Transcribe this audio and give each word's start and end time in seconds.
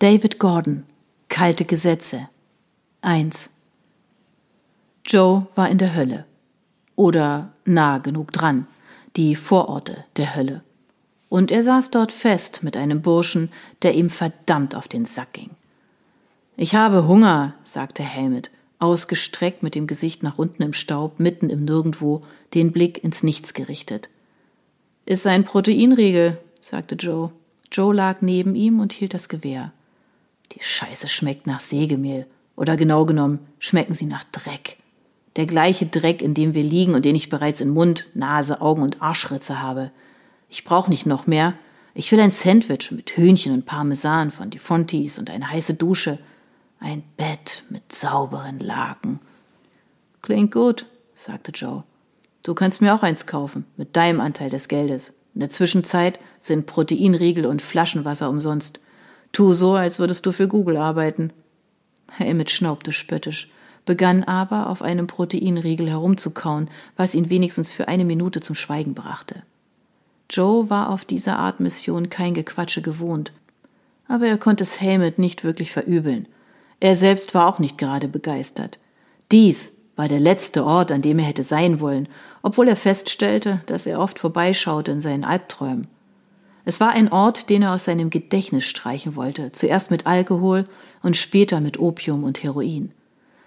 David 0.00 0.40
Gordon, 0.40 0.82
Kalte 1.28 1.64
Gesetze. 1.64 2.28
1. 3.02 3.50
Joe 5.06 5.46
war 5.54 5.70
in 5.70 5.78
der 5.78 5.94
Hölle. 5.94 6.24
Oder 6.96 7.52
nah 7.64 7.98
genug 7.98 8.32
dran, 8.32 8.66
die 9.14 9.36
Vororte 9.36 10.04
der 10.16 10.34
Hölle. 10.34 10.64
Und 11.28 11.52
er 11.52 11.62
saß 11.62 11.92
dort 11.92 12.10
fest 12.10 12.64
mit 12.64 12.76
einem 12.76 13.02
Burschen, 13.02 13.52
der 13.82 13.94
ihm 13.94 14.10
verdammt 14.10 14.74
auf 14.74 14.88
den 14.88 15.04
Sack 15.04 15.34
ging. 15.34 15.50
Ich 16.56 16.74
habe 16.74 17.06
Hunger, 17.06 17.54
sagte 17.62 18.02
Helmut, 18.02 18.50
ausgestreckt 18.80 19.62
mit 19.62 19.76
dem 19.76 19.86
Gesicht 19.86 20.24
nach 20.24 20.38
unten 20.38 20.64
im 20.64 20.72
Staub, 20.72 21.20
mitten 21.20 21.50
im 21.50 21.64
Nirgendwo, 21.64 22.20
den 22.52 22.72
Blick 22.72 23.02
ins 23.04 23.22
Nichts 23.22 23.54
gerichtet. 23.54 24.08
Ist 25.06 25.24
ein 25.28 25.44
Proteinriegel, 25.44 26.38
sagte 26.60 26.96
Joe. 26.96 27.30
Joe 27.70 27.94
lag 27.94 28.22
neben 28.22 28.56
ihm 28.56 28.80
und 28.80 28.92
hielt 28.92 29.14
das 29.14 29.28
Gewehr. 29.28 29.72
Die 30.52 30.62
Scheiße 30.62 31.08
schmeckt 31.08 31.46
nach 31.46 31.60
Sägemehl. 31.60 32.26
Oder 32.56 32.76
genau 32.76 33.04
genommen, 33.04 33.40
schmecken 33.58 33.94
sie 33.94 34.06
nach 34.06 34.24
Dreck. 34.24 34.76
Der 35.36 35.46
gleiche 35.46 35.86
Dreck, 35.86 36.22
in 36.22 36.34
dem 36.34 36.54
wir 36.54 36.62
liegen 36.62 36.94
und 36.94 37.04
den 37.04 37.16
ich 37.16 37.28
bereits 37.28 37.60
in 37.60 37.70
Mund, 37.70 38.06
Nase, 38.14 38.60
Augen 38.60 38.82
und 38.82 39.02
Arschritze 39.02 39.60
habe. 39.60 39.90
Ich 40.48 40.64
brauche 40.64 40.90
nicht 40.90 41.06
noch 41.06 41.26
mehr. 41.26 41.54
Ich 41.94 42.10
will 42.12 42.20
ein 42.20 42.30
Sandwich 42.30 42.92
mit 42.92 43.10
Hühnchen 43.16 43.52
und 43.52 43.66
Parmesan 43.66 44.30
von 44.30 44.50
die 44.50 44.58
Fontis 44.58 45.18
und 45.18 45.30
eine 45.30 45.50
heiße 45.50 45.74
Dusche. 45.74 46.18
Ein 46.78 47.02
Bett 47.16 47.64
mit 47.70 47.92
sauberen 47.92 48.60
Laken. 48.60 49.20
Klingt 50.22 50.52
gut, 50.52 50.86
sagte 51.16 51.50
Joe. 51.52 51.82
Du 52.44 52.54
kannst 52.54 52.82
mir 52.82 52.94
auch 52.94 53.02
eins 53.02 53.26
kaufen, 53.26 53.64
mit 53.76 53.96
deinem 53.96 54.20
Anteil 54.20 54.50
des 54.50 54.68
Geldes. 54.68 55.18
In 55.34 55.40
der 55.40 55.48
Zwischenzeit 55.48 56.20
sind 56.38 56.66
Proteinriegel 56.66 57.46
und 57.46 57.62
Flaschenwasser 57.62 58.28
umsonst. 58.28 58.78
Tu 59.34 59.52
so, 59.52 59.74
als 59.74 59.98
würdest 59.98 60.24
du 60.26 60.32
für 60.32 60.46
Google 60.46 60.76
arbeiten. 60.76 61.32
Herr 62.08 62.28
Emmett 62.28 62.50
schnaubte 62.50 62.92
spöttisch, 62.92 63.50
begann 63.84 64.22
aber 64.22 64.70
auf 64.70 64.80
einem 64.80 65.08
Proteinriegel 65.08 65.90
herumzukauen, 65.90 66.70
was 66.96 67.16
ihn 67.16 67.30
wenigstens 67.30 67.72
für 67.72 67.88
eine 67.88 68.04
Minute 68.04 68.40
zum 68.40 68.54
Schweigen 68.54 68.94
brachte. 68.94 69.42
Joe 70.30 70.70
war 70.70 70.88
auf 70.88 71.04
dieser 71.04 71.36
Art 71.36 71.58
Mission 71.58 72.10
kein 72.10 72.34
Gequatsche 72.34 72.80
gewohnt, 72.80 73.32
aber 74.06 74.28
er 74.28 74.38
konnte 74.38 74.62
es 74.62 74.80
Hammett 74.80 75.18
nicht 75.18 75.42
wirklich 75.42 75.72
verübeln. 75.72 76.28
Er 76.78 76.94
selbst 76.94 77.34
war 77.34 77.48
auch 77.48 77.58
nicht 77.58 77.76
gerade 77.76 78.06
begeistert. 78.06 78.78
Dies 79.32 79.72
war 79.96 80.06
der 80.06 80.20
letzte 80.20 80.64
Ort, 80.64 80.92
an 80.92 81.02
dem 81.02 81.18
er 81.18 81.24
hätte 81.24 81.42
sein 81.42 81.80
wollen, 81.80 82.08
obwohl 82.42 82.68
er 82.68 82.76
feststellte, 82.76 83.62
dass 83.66 83.86
er 83.86 83.98
oft 83.98 84.20
vorbeischaute 84.20 84.92
in 84.92 85.00
seinen 85.00 85.24
Albträumen. 85.24 85.88
Es 86.64 86.80
war 86.80 86.90
ein 86.90 87.12
Ort, 87.12 87.50
den 87.50 87.62
er 87.62 87.74
aus 87.74 87.84
seinem 87.84 88.10
Gedächtnis 88.10 88.64
streichen 88.64 89.16
wollte, 89.16 89.52
zuerst 89.52 89.90
mit 89.90 90.06
Alkohol 90.06 90.66
und 91.02 91.16
später 91.16 91.60
mit 91.60 91.78
Opium 91.78 92.24
und 92.24 92.42
Heroin. 92.42 92.92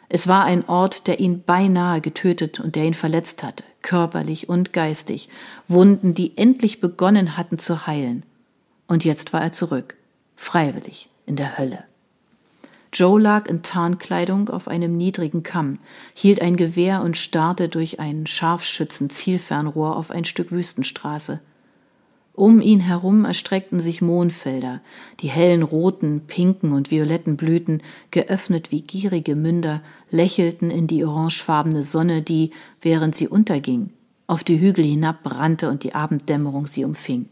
Es 0.10 0.28
war 0.28 0.46
ein 0.46 0.68
Ort, 0.70 1.08
der 1.08 1.20
ihn 1.20 1.44
beinahe 1.44 2.00
getötet 2.00 2.60
und 2.60 2.76
der 2.76 2.86
ihn 2.86 2.94
verletzt 2.94 3.44
hatte, 3.44 3.64
körperlich 3.82 4.48
und 4.48 4.72
geistig, 4.72 5.30
Wunden, 5.68 6.14
die 6.14 6.38
endlich 6.38 6.80
begonnen 6.80 7.36
hatten 7.36 7.58
zu 7.58 7.88
heilen. 7.88 8.24
Und 8.88 9.04
jetzt 9.04 9.34
war 9.34 9.42
er 9.42 9.52
zurück, 9.52 9.96
freiwillig, 10.36 11.10
in 11.26 11.36
der 11.36 11.58
Hölle. 11.58 11.84
Joe 12.94 13.20
lag 13.20 13.48
in 13.48 13.64
Tarnkleidung 13.64 14.50
auf 14.50 14.70
einem 14.70 14.96
niedrigen 14.96 15.44
Kamm, 15.44 15.80
hielt 16.14 16.42
ein 16.42 16.56
Gewehr 16.56 17.02
und 17.02 17.18
starrte 17.18 17.68
durch 17.68 18.00
ein 18.00 18.26
Scharfschützen-Zielfernrohr 18.26 19.96
auf 19.96 20.10
ein 20.10 20.24
Stück 20.24 20.52
Wüstenstraße. 20.52 21.42
Um 22.38 22.62
ihn 22.62 22.82
herum 22.82 23.26
erstreckten 23.26 23.80
sich 23.80 24.04
Mohnfelder, 24.04 24.82
die 25.22 25.28
hellen 25.28 25.64
roten, 25.64 26.22
pinken 26.28 26.72
und 26.72 26.92
violetten 26.92 27.36
Blüten, 27.36 27.82
geöffnet 28.12 28.72
wie 28.72 28.82
gierige 28.82 29.36
Münder, 29.36 29.82
lächelten 30.12 30.70
in 30.70 30.86
die 30.86 31.04
orangefarbene 31.04 31.82
Sonne, 31.82 32.22
die, 32.22 32.52
während 32.80 33.16
sie 33.16 33.28
unterging, 33.28 33.90
auf 34.28 34.44
die 34.44 34.60
Hügel 34.60 34.86
hinabbrannte 34.86 35.68
und 35.68 35.82
die 35.82 35.96
Abenddämmerung 35.96 36.68
sie 36.68 36.86
umfing. 36.86 37.28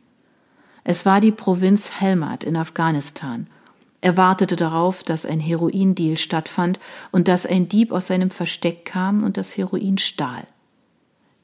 Es 0.83 1.05
war 1.05 1.21
die 1.21 1.31
Provinz 1.31 2.01
Helmand 2.01 2.43
in 2.43 2.55
Afghanistan. 2.55 3.45
Er 4.01 4.17
wartete 4.17 4.55
darauf, 4.55 5.03
dass 5.03 5.27
ein 5.27 5.39
Heroindeal 5.39 6.17
stattfand 6.17 6.79
und 7.11 7.27
dass 7.27 7.45
ein 7.45 7.69
Dieb 7.69 7.91
aus 7.91 8.07
seinem 8.07 8.31
Versteck 8.31 8.85
kam 8.85 9.21
und 9.21 9.37
das 9.37 9.55
Heroin 9.55 9.99
stahl. 9.99 10.47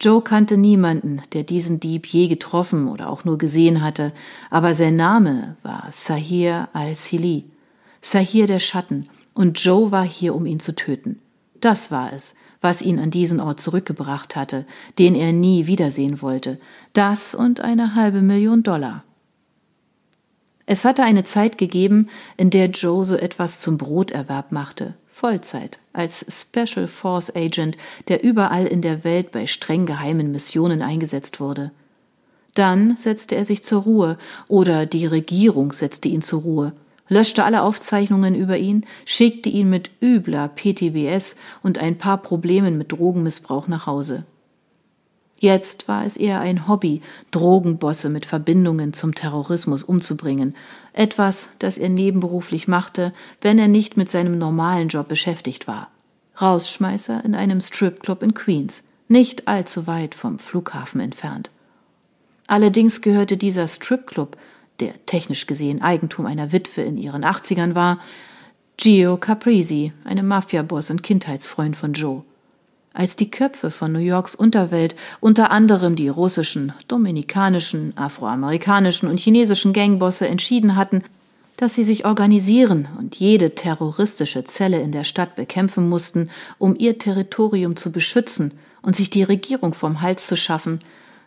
Joe 0.02 0.22
kannte 0.22 0.58
niemanden, 0.58 1.22
der 1.34 1.44
diesen 1.44 1.80
Dieb 1.80 2.08
je 2.08 2.28
getroffen 2.28 2.88
oder 2.88 3.10
auch 3.10 3.24
nur 3.24 3.38
gesehen 3.38 3.82
hatte, 3.82 4.14
aber 4.50 4.74
sein 4.74 4.96
Name 4.96 5.56
war 5.62 5.88
Sahir 5.92 6.70
al-Sili, 6.74 7.46
Sahir 8.02 8.48
der 8.48 8.60
Schatten, 8.60 9.08
und 9.34 9.64
Joe 9.64 9.92
war 9.92 10.04
hier, 10.04 10.36
um 10.36 10.46
ihn 10.46 10.60
zu 10.60 10.76
töten. 10.76 11.20
Das 11.62 11.92
war 11.92 12.12
es, 12.12 12.36
was 12.62 12.82
ihn 12.82 13.00
an 13.00 13.12
diesen 13.12 13.40
Ort 13.40 13.60
zurückgebracht 13.60 14.36
hatte, 14.36 14.66
den 14.98 15.16
er 15.16 15.34
nie 15.34 15.68
wiedersehen 15.68 16.22
wollte. 16.22 16.60
Das 16.94 17.36
und 17.36 17.60
eine 17.60 17.96
halbe 17.96 18.22
Million 18.22 18.64
Dollar. 18.64 19.04
Es 20.66 20.86
hatte 20.86 21.04
eine 21.04 21.24
Zeit 21.24 21.58
gegeben, 21.58 22.08
in 22.38 22.50
der 22.50 22.70
Joe 22.70 23.06
so 23.06 23.16
etwas 23.16 23.60
zum 23.60 23.78
Broterwerb 23.78 24.52
machte. 24.52 24.96
Vollzeit 25.12 25.78
als 25.94 26.26
Special 26.30 26.88
Force 26.88 27.36
Agent, 27.36 27.78
der 28.08 28.24
überall 28.24 28.66
in 28.66 28.82
der 28.82 29.04
Welt 29.04 29.32
bei 29.32 29.46
streng 29.46 29.86
geheimen 29.86 30.32
Missionen 30.32 30.82
eingesetzt 30.82 31.40
wurde. 31.40 31.72
Dann 32.56 32.98
setzte 32.98 33.36
er 33.36 33.46
sich 33.46 33.64
zur 33.64 33.84
Ruhe 33.84 34.18
oder 34.48 34.86
die 34.86 35.06
Regierung 35.06 35.74
setzte 35.74 36.10
ihn 36.10 36.22
zur 36.22 36.42
Ruhe, 36.42 36.74
löschte 37.08 37.44
alle 37.44 37.62
Aufzeichnungen 37.64 38.36
über 38.36 38.58
ihn, 38.58 38.86
schickte 39.06 39.50
ihn 39.50 39.70
mit 39.70 39.92
übler 40.02 40.48
PTBS 40.48 41.36
und 41.62 41.78
ein 41.78 41.98
paar 41.98 42.18
Problemen 42.18 42.78
mit 42.78 42.92
Drogenmissbrauch 42.92 43.68
nach 43.68 43.86
Hause. 43.86 44.24
Jetzt 45.41 45.88
war 45.88 46.06
es 46.06 46.18
eher 46.18 46.40
ein 46.40 46.68
Hobby, 46.68 47.02
Drogenbosse 47.31 48.09
mit 48.09 48.28
Verbindungen 48.28 48.94
zum 48.94 49.16
Terrorismus 49.16 49.84
umzubringen, 49.84 50.56
etwas, 50.94 51.50
das 51.57 51.79
er 51.79 51.90
nebenberuflich 51.90 52.68
machte, 52.68 53.12
wenn 53.41 53.57
er 53.57 53.68
nicht 53.68 53.97
mit 53.97 54.07
seinem 54.12 54.38
normalen 54.38 54.88
Job 54.88 55.07
beschäftigt 55.07 55.68
war. 55.68 55.90
Rausschmeißer 56.40 57.25
in 57.25 57.34
einem 57.34 57.59
Stripclub 57.59 58.22
in 58.22 58.35
Queens, 58.35 58.88
nicht 59.07 59.47
allzu 59.47 59.88
weit 59.88 60.13
vom 60.13 60.38
Flughafen 60.38 61.02
entfernt. 61.02 61.50
Allerdings 62.46 63.02
gehörte 63.02 63.35
dieser 63.35 63.68
Stripclub, 63.68 64.38
der 64.79 65.03
technisch 65.08 65.47
gesehen 65.47 65.81
Eigentum 65.81 66.28
einer 66.28 66.52
Witwe 66.52 66.84
in 66.84 66.97
ihren 66.97 67.23
Achtzigern 67.23 67.73
war, 67.73 67.97
Gio 68.78 69.18
Caprisi, 69.18 69.91
einem 70.03 70.28
Mafiaboss 70.28 70.91
und 70.91 71.02
Kindheitsfreund 71.02 71.75
von 71.75 71.94
Joe 71.94 72.25
als 72.94 73.16
die 73.16 73.31
Köpfe 73.31 73.72
von 73.72 73.91
New 73.91 74.00
Yorks 74.00 74.35
Unterwelt, 74.35 74.96
unter 75.19 75.52
anderem 75.52 75.96
die 75.96 76.09
russischen, 76.09 76.74
dominikanischen, 76.88 77.94
afroamerikanischen 77.96 79.09
und 79.09 79.19
chinesischen 79.19 79.74
Gangbosse 79.74 80.28
entschieden 80.28 80.75
hatten, 80.75 81.03
dass 81.56 81.75
sie 81.75 81.84
sich 81.84 82.06
organisieren 82.06 82.88
und 82.97 83.16
jede 83.16 83.56
terroristische 83.56 84.44
Zelle 84.44 84.81
in 84.81 84.91
der 84.91 85.03
Stadt 85.03 85.35
bekämpfen 85.35 85.88
mussten, 85.88 86.29
um 86.57 86.75
ihr 86.78 86.97
Territorium 86.97 87.75
zu 87.75 87.91
beschützen 87.91 88.53
und 88.81 88.96
sich 88.96 89.09
die 89.09 89.23
Regierung 89.23 89.73
vom 89.73 90.02
Hals 90.02 90.28
zu 90.28 90.35
schaffen, 90.35 90.79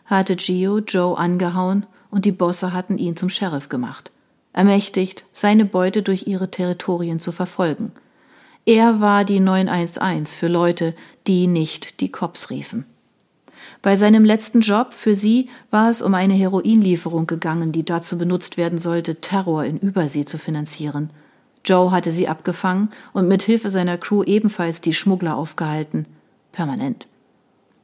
hatte 0.05 0.35
Gio 0.35 0.79
Joe 0.79 1.17
angehauen 1.17 1.85
und 2.11 2.25
die 2.25 2.31
Bosse 2.31 2.73
hatten 2.73 2.97
ihn 2.97 3.15
zum 3.15 3.29
Sheriff 3.29 3.69
gemacht, 3.69 4.11
ermächtigt, 4.53 5.25
seine 5.31 5.65
Beute 5.65 6.03
durch 6.03 6.27
ihre 6.27 6.51
Territorien 6.51 7.19
zu 7.19 7.31
verfolgen– 7.31 7.91
er 8.65 8.99
war 8.99 9.25
die 9.25 9.39
911 9.39 10.29
für 10.29 10.47
Leute, 10.47 10.95
die 11.27 11.47
nicht 11.47 11.99
die 12.01 12.11
Cops 12.11 12.49
riefen. 12.49 12.85
Bei 13.81 13.95
seinem 13.95 14.25
letzten 14.25 14.61
Job 14.61 14.93
für 14.93 15.15
sie 15.15 15.49
war 15.69 15.89
es 15.89 16.01
um 16.01 16.13
eine 16.15 16.33
Heroinlieferung 16.33 17.27
gegangen, 17.27 17.71
die 17.71 17.85
dazu 17.85 18.17
benutzt 18.17 18.57
werden 18.57 18.79
sollte, 18.79 19.21
Terror 19.21 19.63
in 19.63 19.77
Übersee 19.77 20.25
zu 20.25 20.37
finanzieren. 20.37 21.11
Joe 21.63 21.91
hatte 21.91 22.11
sie 22.11 22.27
abgefangen 22.27 22.89
und 23.13 23.27
mit 23.27 23.43
Hilfe 23.43 23.69
seiner 23.69 23.97
Crew 23.97 24.23
ebenfalls 24.23 24.81
die 24.81 24.93
Schmuggler 24.93 25.35
aufgehalten. 25.35 26.05
Permanent. 26.51 27.07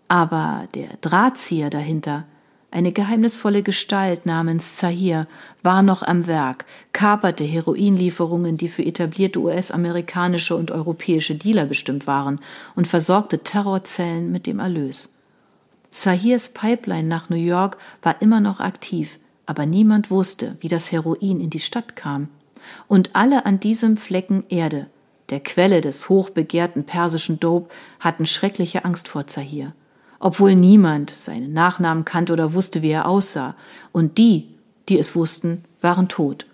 Aber 0.08 0.68
der 0.74 0.90
Drahtzieher 1.02 1.70
dahinter 1.70 2.26
eine 2.72 2.94
geheimnisvolle 2.94 3.64
Gestalt 3.64 4.26
namens 4.26 4.78
Zahir 4.78 5.28
war 5.62 5.84
noch 5.84 6.04
am 6.04 6.26
Werk, 6.26 6.64
kaperte 6.94 7.44
Heroinlieferungen, 7.44 8.56
die 8.56 8.70
für 8.70 8.86
etablierte 8.86 9.40
US-amerikanische 9.42 10.56
und 10.56 10.72
europäische 10.72 11.36
Dealer 11.36 11.66
bestimmt 11.66 12.08
waren, 12.08 12.40
und 12.74 12.88
versorgte 12.88 13.40
Terrorzellen 13.40 14.32
mit 14.32 14.48
dem 14.48 14.60
Erlös. 14.60 15.14
Zahirs 15.92 16.54
Pipeline 16.54 17.10
nach 17.10 17.30
New 17.30 17.36
York 17.36 17.78
war 18.02 18.22
immer 18.22 18.40
noch 18.40 18.62
aktiv, 18.62 19.20
aber 19.46 19.66
niemand 19.66 20.10
wusste, 20.10 20.56
wie 20.62 20.70
das 20.70 20.94
Heroin 20.94 21.42
in 21.42 21.50
die 21.50 21.60
Stadt 21.60 21.98
kam. 21.98 22.30
Und 22.88 23.18
alle 23.18 23.46
an 23.46 23.60
diesem 23.60 23.98
Flecken 23.98 24.46
Erde, 24.48 24.88
der 25.30 25.42
Quelle 25.42 25.82
des 25.82 26.08
hochbegehrten 26.08 26.86
persischen 26.86 27.42
Dope, 27.42 27.70
hatten 28.00 28.26
schreckliche 28.26 28.86
Angst 28.86 29.10
vor 29.10 29.28
Zahir 29.28 29.74
obwohl 30.22 30.56
niemand 30.56 31.10
seinen 31.10 31.52
Nachnamen 31.52 32.06
kannte 32.06 32.32
oder 32.32 32.54
wusste, 32.54 32.82
wie 32.82 32.92
er 32.92 33.08
aussah, 33.08 33.56
und 33.92 34.18
die, 34.18 34.48
die 34.88 35.00
es 35.00 35.16
wussten, 35.16 35.64
waren 35.82 36.08
tot. 36.08 36.46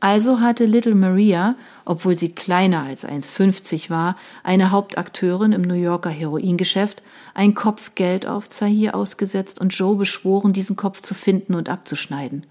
Also 0.00 0.40
hatte 0.40 0.64
Little 0.64 0.96
Maria, 0.96 1.54
obwohl 1.84 2.16
sie 2.16 2.30
kleiner 2.30 2.82
als 2.82 3.06
1,50 3.06 3.88
war, 3.88 4.16
eine 4.42 4.72
Hauptakteurin 4.72 5.52
im 5.52 5.62
New 5.62 5.74
Yorker 5.74 6.10
Heroingeschäft, 6.10 7.02
ein 7.34 7.54
Kopfgeld 7.54 8.26
auf 8.26 8.50
Zahir 8.50 8.96
ausgesetzt 8.96 9.60
und 9.60 9.68
Joe 9.68 9.94
beschworen, 9.94 10.52
diesen 10.52 10.74
Kopf 10.74 11.02
zu 11.02 11.14
finden 11.14 11.54
und 11.54 11.68
abzuschneiden. 11.68 12.46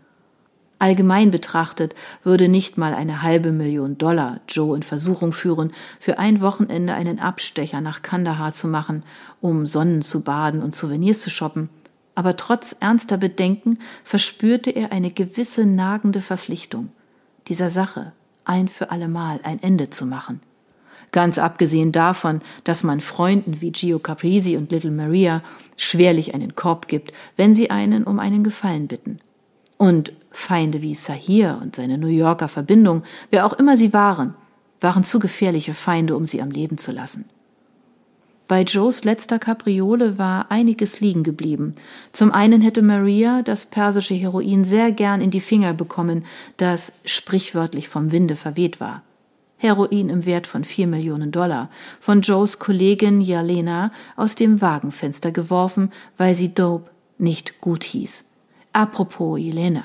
Allgemein 0.81 1.29
betrachtet 1.29 1.93
würde 2.23 2.49
nicht 2.49 2.79
mal 2.79 2.95
eine 2.95 3.21
halbe 3.21 3.51
Million 3.51 3.99
Dollar 3.99 4.39
Joe 4.49 4.75
in 4.75 4.81
Versuchung 4.81 5.31
führen, 5.31 5.73
für 5.99 6.17
ein 6.17 6.41
Wochenende 6.41 6.95
einen 6.95 7.19
Abstecher 7.19 7.81
nach 7.81 8.01
Kandahar 8.01 8.51
zu 8.51 8.67
machen, 8.67 9.03
um 9.41 9.67
Sonnen 9.67 10.01
zu 10.01 10.23
baden 10.23 10.63
und 10.63 10.73
Souvenirs 10.73 11.19
zu 11.19 11.29
shoppen. 11.29 11.69
Aber 12.15 12.35
trotz 12.35 12.75
ernster 12.79 13.17
Bedenken 13.17 13.77
verspürte 14.03 14.71
er 14.71 14.91
eine 14.91 15.11
gewisse 15.11 15.67
nagende 15.67 16.19
Verpflichtung 16.19 16.89
dieser 17.47 17.69
Sache 17.69 18.13
ein 18.45 18.67
für 18.67 18.89
allemal 18.89 19.39
ein 19.43 19.61
Ende 19.61 19.91
zu 19.91 20.07
machen. 20.07 20.39
Ganz 21.11 21.37
abgesehen 21.37 21.91
davon, 21.91 22.41
dass 22.63 22.81
man 22.81 23.01
Freunden 23.01 23.61
wie 23.61 23.71
Gio 23.71 23.99
Caprisi 23.99 24.57
und 24.57 24.71
Little 24.71 24.89
Maria 24.89 25.43
schwerlich 25.77 26.33
einen 26.33 26.55
Korb 26.55 26.87
gibt, 26.87 27.13
wenn 27.37 27.53
sie 27.53 27.69
einen 27.69 28.03
um 28.03 28.17
einen 28.17 28.43
Gefallen 28.43 28.87
bitten. 28.87 29.19
Und 29.81 30.13
Feinde 30.29 30.83
wie 30.83 30.93
Sahir 30.93 31.57
und 31.59 31.75
seine 31.75 31.97
New 31.97 32.05
Yorker 32.05 32.47
Verbindung, 32.47 33.01
wer 33.31 33.47
auch 33.47 33.53
immer 33.53 33.75
sie 33.75 33.93
waren, 33.93 34.35
waren 34.79 35.03
zu 35.03 35.17
gefährliche 35.17 35.73
Feinde, 35.73 36.15
um 36.15 36.27
sie 36.27 36.39
am 36.39 36.51
Leben 36.51 36.77
zu 36.77 36.91
lassen. 36.91 37.25
Bei 38.47 38.61
Joes 38.61 39.05
letzter 39.05 39.39
Kapriole 39.39 40.19
war 40.19 40.51
einiges 40.51 40.99
liegen 40.99 41.23
geblieben. 41.23 41.73
Zum 42.11 42.31
einen 42.31 42.61
hätte 42.61 42.83
Maria 42.83 43.41
das 43.41 43.65
persische 43.65 44.13
Heroin 44.13 44.65
sehr 44.65 44.91
gern 44.91 45.19
in 45.19 45.31
die 45.31 45.39
Finger 45.39 45.73
bekommen, 45.73 46.25
das 46.57 46.99
sprichwörtlich 47.03 47.89
vom 47.89 48.11
Winde 48.11 48.35
verweht 48.35 48.79
war. 48.79 49.01
Heroin 49.57 50.09
im 50.09 50.27
Wert 50.27 50.45
von 50.45 50.63
vier 50.63 50.85
Millionen 50.85 51.31
Dollar, 51.31 51.71
von 51.99 52.21
Joes 52.21 52.59
Kollegin 52.59 53.19
Jalena 53.19 53.91
aus 54.15 54.35
dem 54.35 54.61
Wagenfenster 54.61 55.31
geworfen, 55.31 55.91
weil 56.17 56.35
sie 56.35 56.53
Dope 56.53 56.91
nicht 57.17 57.61
gut 57.61 57.83
hieß. 57.83 58.30
Apropos 58.73 59.39
Jelena. 59.39 59.83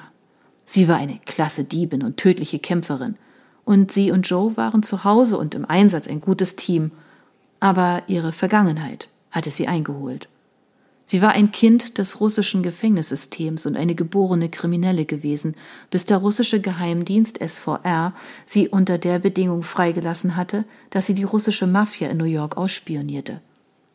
Sie 0.65 0.89
war 0.89 0.97
eine 0.97 1.21
klasse 1.25 1.65
Diebin 1.65 2.03
und 2.03 2.17
tödliche 2.17 2.59
Kämpferin. 2.59 3.17
Und 3.65 3.91
sie 3.91 4.11
und 4.11 4.29
Joe 4.29 4.57
waren 4.57 4.83
zu 4.83 5.05
Hause 5.05 5.39
und 5.39 5.55
im 5.55 5.65
Einsatz 5.65 6.09
ein 6.09 6.21
gutes 6.21 6.57
Team– 6.57 6.93
aber 7.61 8.03
ihre 8.07 8.33
Vergangenheit 8.33 9.09
hatte 9.31 9.51
sie 9.51 9.69
eingeholt. 9.69 10.29
Sie 11.05 11.23
war 11.23 11.31
ein 11.31 11.53
Kind 11.53 11.99
des 11.99 12.21
russischen 12.21 12.65
Gefängnissystems 12.65 13.65
und 13.65 13.77
eine 13.77 13.95
geborene 13.95 14.49
Kriminelle 14.49 15.05
gewesen, 15.05 15.55
bis 15.91 16.05
der 16.05 16.19
russische 16.19 16.61
Geheimdienst 16.61 17.39
SVR 17.39 18.13
sie 18.45 18.69
unter 18.69 18.99
der 18.99 19.21
Bedingung 19.21 19.63
freigelassen 19.63 20.35
hatte, 20.35 20.65
dass 20.91 21.07
sie 21.07 21.15
die 21.15 21.23
russische 21.23 21.69
Mafia 21.69 22.09
in 22.09 22.17
New 22.17 22.25
York 22.25 22.57
ausspionierte. 22.57 23.41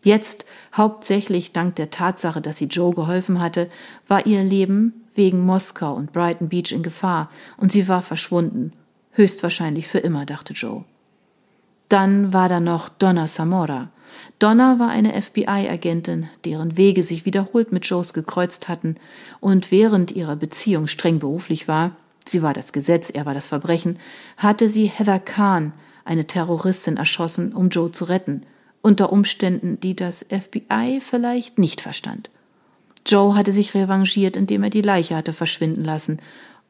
Jetzt, 0.04 0.46
hauptsächlich 0.76 1.52
dank 1.52 1.76
der 1.76 1.92
Tatsache, 1.92 2.42
dass 2.42 2.58
sie 2.58 2.66
Joe 2.66 2.94
geholfen 2.94 3.40
hatte, 3.40 3.70
war 4.08 4.26
ihr 4.26 4.44
Leben 4.44 5.06
wegen 5.14 5.46
Moskau 5.46 5.94
und 5.94 6.12
Brighton 6.12 6.50
Beach 6.50 6.72
in 6.72 6.84
Gefahr 6.84 7.30
und 7.58 7.72
sie 7.72 7.88
war 7.88 8.02
verschwunden. 8.02 8.72
Höchstwahrscheinlich 9.12 9.88
für 9.88 10.00
immer, 10.00 10.26
dachte 10.26 10.54
Joe. 10.54 10.86
Dann 11.90 12.34
war 12.34 12.50
da 12.50 12.60
noch 12.60 12.90
Donna 12.90 13.28
Zamora. 13.28 13.90
Donna 14.40 14.80
war 14.80 14.90
eine 14.90 15.22
FBI-Agentin, 15.22 16.30
deren 16.46 16.78
Wege 16.78 17.04
sich 17.04 17.26
wiederholt 17.26 17.72
mit 17.72 17.86
Joes 17.86 18.14
gekreuzt 18.14 18.70
hatten, 18.70 18.96
und 19.40 19.72
während 19.72 20.12
ihrer 20.12 20.36
Beziehung 20.36 20.88
streng 20.88 21.20
beruflich 21.20 21.68
war, 21.68 21.96
sie 22.26 22.42
war 22.42 22.54
das 22.54 22.74
Gesetz, 22.74 23.10
er 23.10 23.26
war 23.26 23.34
das 23.34 23.48
Verbrechen, 23.48 24.00
hatte 24.38 24.68
sie 24.68 24.86
Heather 24.88 25.20
Kahn, 25.20 25.74
eine 26.06 26.28
Terroristin, 26.28 26.98
erschossen, 26.98 27.54
um 27.54 27.70
Joe 27.70 27.92
zu 27.92 28.06
retten, 28.06 28.46
unter 28.82 29.12
Umständen, 29.12 29.80
die 29.80 29.96
das 29.96 30.26
FBI 30.30 31.00
vielleicht 31.02 31.60
nicht 31.60 31.82
verstand. 31.82 32.30
Joe 33.06 33.36
hatte 33.36 33.52
sich 33.52 33.74
revanchiert, 33.74 34.36
indem 34.36 34.64
er 34.64 34.70
die 34.70 34.82
Leiche 34.82 35.16
hatte 35.16 35.34
verschwinden 35.34 35.84
lassen, 35.84 36.20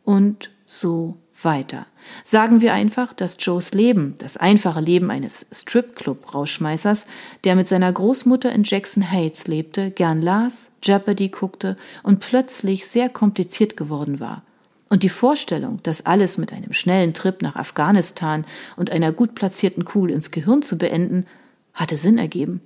und 0.03 0.49
so 0.65 1.17
weiter. 1.43 1.85
Sagen 2.23 2.61
wir 2.61 2.73
einfach, 2.73 3.13
dass 3.13 3.37
Joes 3.39 3.73
Leben, 3.73 4.15
das 4.17 4.37
einfache 4.37 4.79
Leben 4.79 5.11
eines 5.11 5.45
Stripclub-Rauschmeißers, 5.51 7.07
der 7.43 7.55
mit 7.55 7.67
seiner 7.67 7.91
Großmutter 7.91 8.51
in 8.51 8.63
Jackson 8.63 9.11
Heights 9.11 9.47
lebte, 9.47 9.91
gern 9.91 10.21
las, 10.21 10.73
Jeopardy 10.83 11.29
guckte 11.29 11.77
und 12.03 12.19
plötzlich 12.19 12.87
sehr 12.87 13.09
kompliziert 13.09 13.77
geworden 13.77 14.19
war. 14.19 14.43
Und 14.89 15.03
die 15.03 15.09
Vorstellung, 15.09 15.79
das 15.83 16.05
alles 16.05 16.37
mit 16.37 16.51
einem 16.51 16.73
schnellen 16.73 17.13
Trip 17.13 17.41
nach 17.41 17.55
Afghanistan 17.55 18.45
und 18.75 18.91
einer 18.91 19.11
gut 19.11 19.35
platzierten 19.35 19.85
Kugel 19.85 20.11
ins 20.11 20.31
Gehirn 20.31 20.63
zu 20.63 20.77
beenden, 20.77 21.25
hatte 21.73 21.97
Sinn 21.97 22.17
ergeben. 22.17 22.61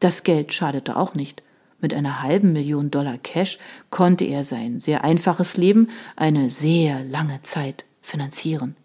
Das 0.00 0.22
Geld 0.22 0.52
schadete 0.52 0.96
auch 0.96 1.14
nicht. 1.14 1.42
Mit 1.80 1.92
einer 1.92 2.22
halben 2.22 2.52
Million 2.52 2.90
Dollar 2.90 3.18
Cash 3.18 3.58
konnte 3.90 4.24
er 4.24 4.44
sein 4.44 4.80
sehr 4.80 5.04
einfaches 5.04 5.56
Leben 5.56 5.90
eine 6.16 6.50
sehr 6.50 7.04
lange 7.04 7.42
Zeit 7.42 7.84
finanzieren. 8.00 8.76